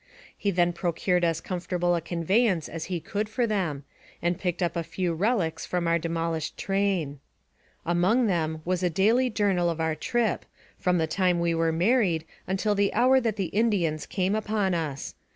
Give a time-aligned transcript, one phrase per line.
[0.35, 3.83] He then procured as comfortable a conveyance as he could for them,
[4.19, 7.19] and picked up a few relics from our demolished train.
[7.85, 10.43] Among them was a daily journal of our trip,
[10.79, 15.13] from the time we were married until the hour that the Indians came upon us.